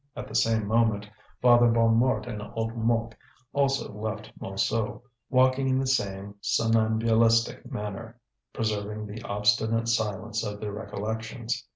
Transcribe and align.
At 0.15 0.27
the 0.27 0.33
same 0.33 0.65
moment 0.65 1.07
Father 1.43 1.67
Bonnemort 1.67 2.25
and 2.25 2.41
old 2.55 2.75
Mouque 2.75 3.15
also 3.53 3.93
left 3.93 4.31
Montsou, 4.39 4.99
walking 5.29 5.67
in 5.69 5.77
the 5.79 5.85
same 5.85 6.33
somnambulistic 6.41 7.71
manner, 7.71 8.19
preserving 8.51 9.05
the 9.05 9.21
obstinate 9.21 9.87
silence 9.89 10.43
of 10.43 10.59
their 10.59 10.71
recollections. 10.73 11.67